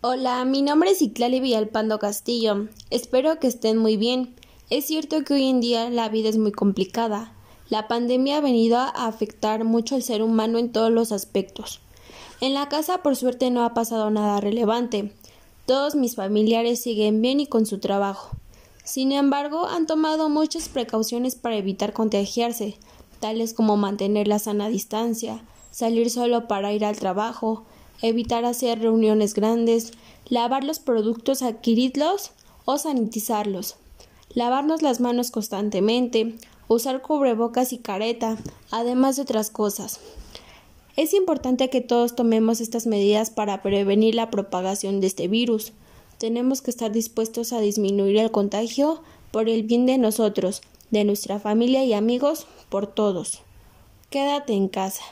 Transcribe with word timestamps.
Hola, 0.00 0.44
mi 0.44 0.62
nombre 0.62 0.92
es 0.92 1.02
Itlali 1.02 1.40
Villalpando 1.40 1.98
Castillo. 1.98 2.68
Espero 2.88 3.40
que 3.40 3.48
estén 3.48 3.78
muy 3.78 3.96
bien. 3.96 4.32
Es 4.70 4.86
cierto 4.86 5.24
que 5.24 5.34
hoy 5.34 5.48
en 5.48 5.60
día 5.60 5.90
la 5.90 6.08
vida 6.08 6.28
es 6.28 6.38
muy 6.38 6.52
complicada. 6.52 7.32
La 7.68 7.88
pandemia 7.88 8.36
ha 8.36 8.40
venido 8.40 8.78
a 8.78 8.90
afectar 8.90 9.64
mucho 9.64 9.96
al 9.96 10.04
ser 10.04 10.22
humano 10.22 10.58
en 10.58 10.70
todos 10.70 10.92
los 10.92 11.10
aspectos. 11.10 11.80
En 12.40 12.54
la 12.54 12.68
casa, 12.68 13.02
por 13.02 13.16
suerte, 13.16 13.50
no 13.50 13.64
ha 13.64 13.74
pasado 13.74 14.08
nada 14.10 14.40
relevante. 14.40 15.12
Todos 15.66 15.96
mis 15.96 16.14
familiares 16.14 16.80
siguen 16.80 17.20
bien 17.20 17.40
y 17.40 17.48
con 17.48 17.66
su 17.66 17.80
trabajo. 17.80 18.36
Sin 18.84 19.10
embargo, 19.10 19.66
han 19.66 19.88
tomado 19.88 20.28
muchas 20.28 20.68
precauciones 20.68 21.34
para 21.34 21.56
evitar 21.56 21.92
contagiarse, 21.92 22.78
tales 23.18 23.52
como 23.52 23.76
mantener 23.76 24.28
la 24.28 24.38
sana 24.38 24.68
distancia, 24.68 25.42
salir 25.72 26.08
solo 26.08 26.46
para 26.46 26.72
ir 26.72 26.84
al 26.84 26.96
trabajo, 26.96 27.64
evitar 28.02 28.44
hacer 28.44 28.80
reuniones 28.80 29.34
grandes, 29.34 29.92
lavar 30.28 30.64
los 30.64 30.78
productos 30.78 31.42
adquirirlos 31.42 32.32
o 32.64 32.78
sanitizarlos, 32.78 33.76
lavarnos 34.34 34.82
las 34.82 35.00
manos 35.00 35.30
constantemente, 35.30 36.34
usar 36.68 37.02
cubrebocas 37.02 37.72
y 37.72 37.78
careta, 37.78 38.36
además 38.70 39.16
de 39.16 39.22
otras 39.22 39.50
cosas. 39.50 40.00
Es 40.96 41.14
importante 41.14 41.70
que 41.70 41.80
todos 41.80 42.16
tomemos 42.16 42.60
estas 42.60 42.86
medidas 42.86 43.30
para 43.30 43.62
prevenir 43.62 44.14
la 44.14 44.30
propagación 44.30 45.00
de 45.00 45.06
este 45.06 45.28
virus. 45.28 45.72
Tenemos 46.18 46.60
que 46.60 46.70
estar 46.70 46.90
dispuestos 46.90 47.52
a 47.52 47.60
disminuir 47.60 48.18
el 48.18 48.32
contagio 48.32 49.00
por 49.30 49.48
el 49.48 49.62
bien 49.62 49.86
de 49.86 49.96
nosotros, 49.96 50.60
de 50.90 51.04
nuestra 51.04 51.38
familia 51.38 51.84
y 51.84 51.92
amigos, 51.92 52.46
por 52.68 52.86
todos. 52.86 53.42
Quédate 54.10 54.54
en 54.54 54.68
casa. 54.68 55.04